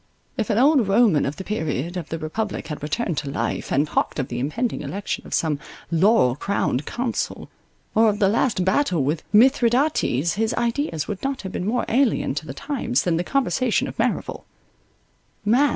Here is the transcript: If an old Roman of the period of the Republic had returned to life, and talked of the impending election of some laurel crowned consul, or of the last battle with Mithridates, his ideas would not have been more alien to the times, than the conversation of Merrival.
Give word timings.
If 0.35 0.49
an 0.49 0.57
old 0.57 0.87
Roman 0.87 1.27
of 1.27 1.35
the 1.35 1.43
period 1.43 1.95
of 1.95 2.09
the 2.09 2.17
Republic 2.17 2.69
had 2.69 2.81
returned 2.81 3.19
to 3.19 3.29
life, 3.29 3.71
and 3.71 3.85
talked 3.85 4.17
of 4.17 4.29
the 4.29 4.39
impending 4.39 4.81
election 4.81 5.27
of 5.27 5.33
some 5.35 5.59
laurel 5.91 6.35
crowned 6.35 6.87
consul, 6.87 7.49
or 7.93 8.09
of 8.09 8.17
the 8.17 8.27
last 8.27 8.65
battle 8.65 9.03
with 9.03 9.21
Mithridates, 9.31 10.33
his 10.33 10.55
ideas 10.55 11.07
would 11.07 11.21
not 11.21 11.43
have 11.43 11.51
been 11.51 11.67
more 11.67 11.85
alien 11.87 12.33
to 12.33 12.47
the 12.47 12.53
times, 12.55 13.03
than 13.03 13.17
the 13.17 13.23
conversation 13.23 13.87
of 13.87 13.95
Merrival. 13.99 14.43